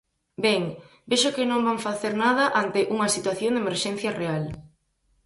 [0.45, 0.63] Ben,
[1.09, 4.43] vexo que non van facer nada ante unha situación de emerxencia real.